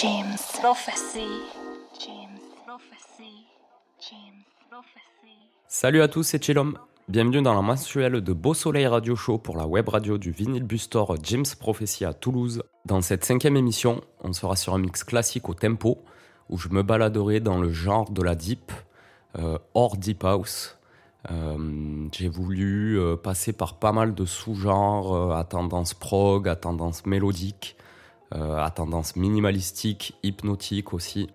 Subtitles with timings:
[0.00, 1.26] James Prophecy.
[1.98, 3.44] James Prophecy.
[4.00, 5.36] James Prophecy.
[5.68, 6.72] Salut à tous, c'est Chillom.
[7.08, 10.62] Bienvenue dans la mensuelle de Beau Soleil Radio Show pour la web radio du Vinyl
[10.62, 12.62] Bustor James Prophecy à Toulouse.
[12.86, 15.98] Dans cette cinquième émission, on sera sur un mix classique au tempo
[16.48, 18.72] où je me baladerai dans le genre de la deep,
[19.38, 20.78] euh, hors deep house.
[21.30, 26.56] Euh, J'ai voulu euh, passer par pas mal de sous-genres euh, à tendance prog, à
[26.56, 27.82] tendance mélodique, euh,
[28.32, 31.28] à tendance minimalistique, hypnotique aussi.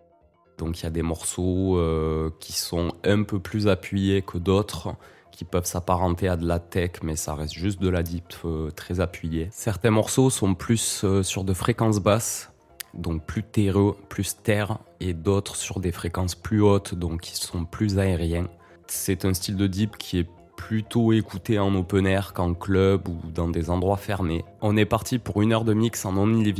[0.57, 4.95] Donc il y a des morceaux euh, qui sont un peu plus appuyés que d'autres,
[5.31, 8.71] qui peuvent s'apparenter à de la tech, mais ça reste juste de la deep euh,
[8.71, 9.49] très appuyée.
[9.51, 12.51] Certains morceaux sont plus euh, sur de fréquences basses,
[12.93, 17.65] donc plus terreux, plus terre, et d'autres sur des fréquences plus hautes, donc qui sont
[17.65, 18.47] plus aériens.
[18.87, 23.17] C'est un style de deep qui est plutôt écouté en open air qu'en club ou
[23.33, 24.43] dans des endroits fermés.
[24.61, 26.53] On est parti pour une heure de mix en only les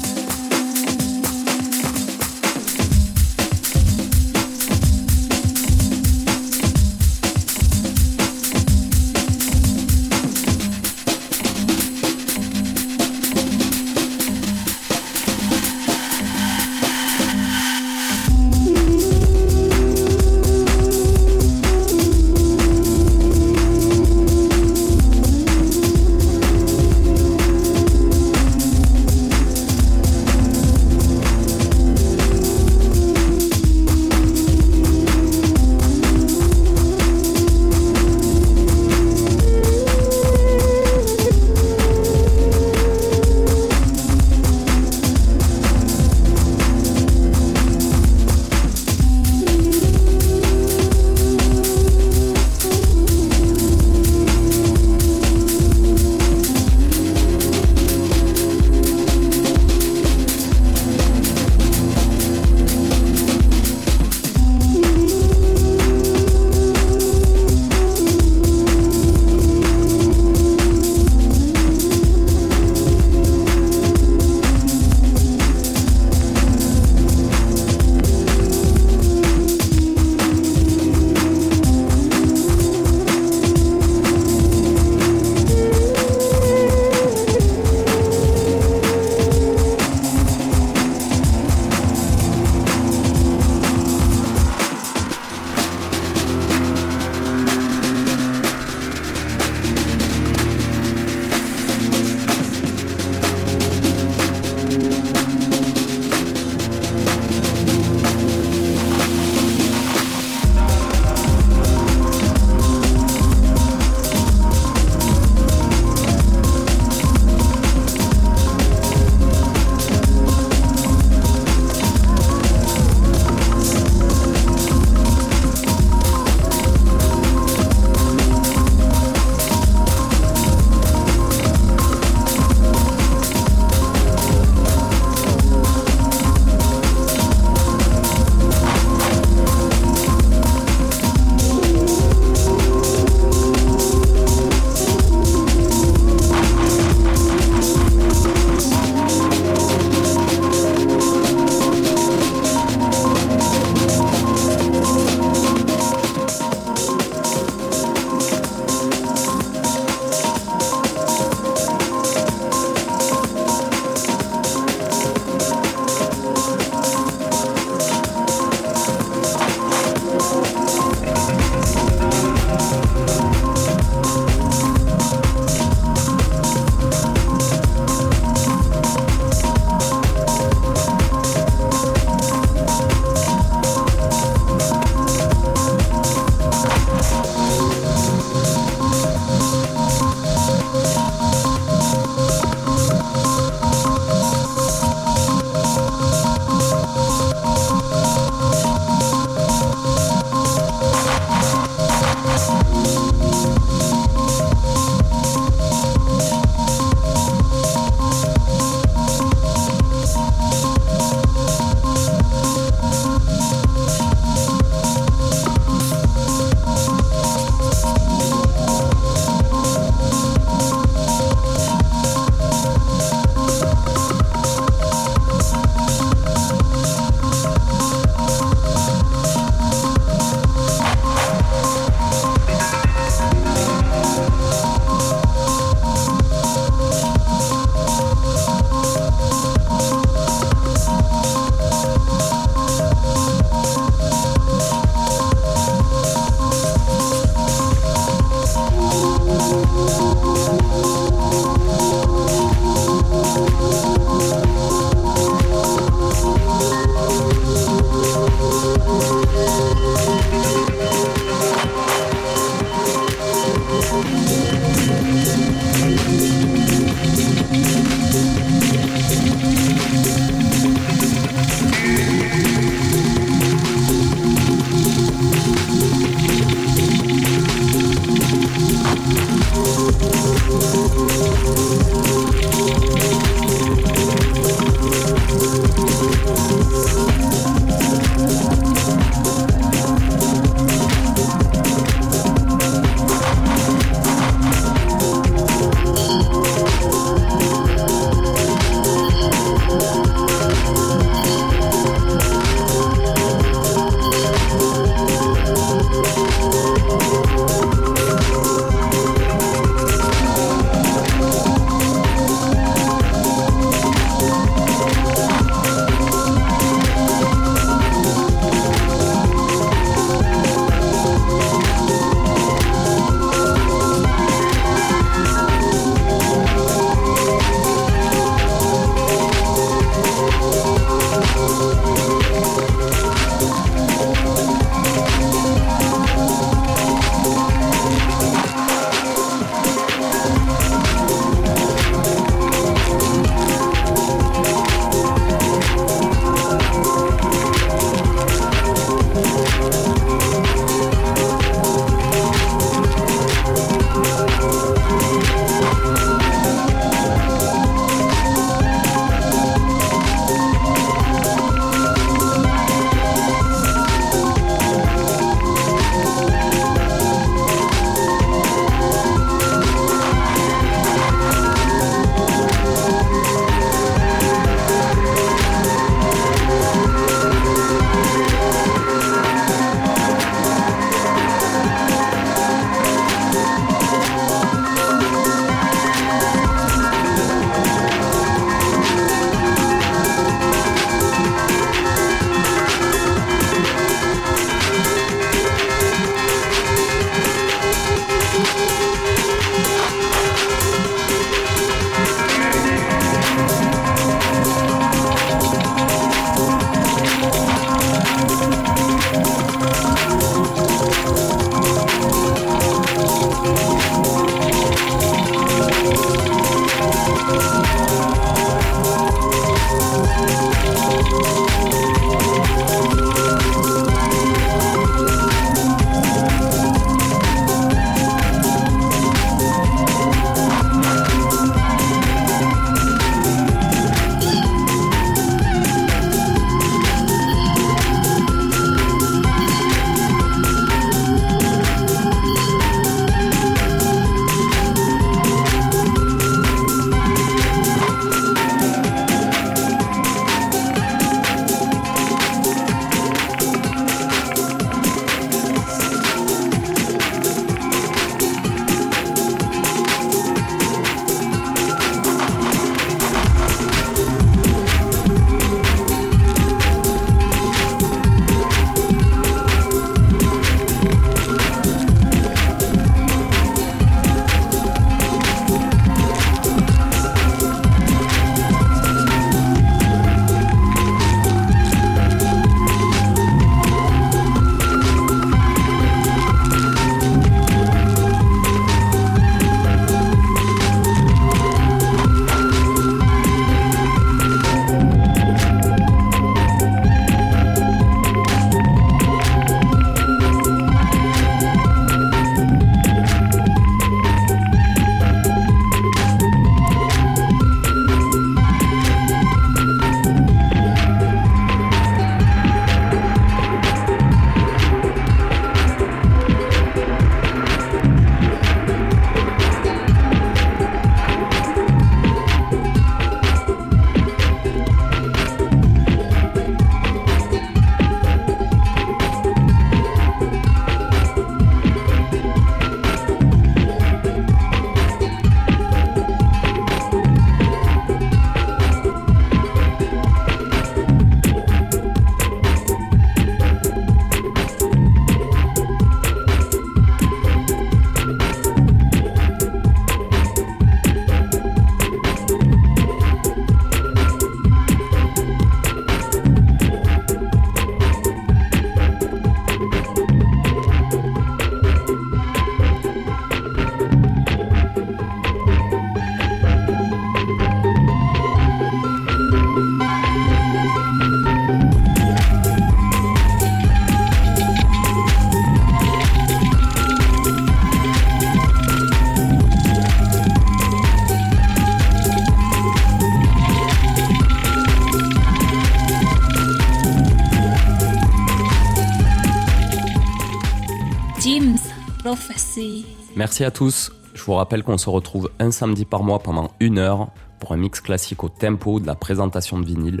[593.28, 593.92] Merci à tous.
[594.14, 597.10] Je vous rappelle qu'on se retrouve un samedi par mois pendant une heure
[597.40, 600.00] pour un mix classique au tempo de la présentation de vinyle.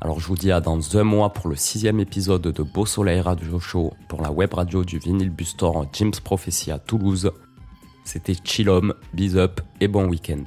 [0.00, 3.20] Alors je vous dis à dans un mois pour le sixième épisode de Beau Soleil
[3.20, 7.30] Radio Show pour la web radio du vinyle Bustor Jim's Prophecy à Toulouse.
[8.02, 10.42] C'était Chillom, bis up et bon week-end.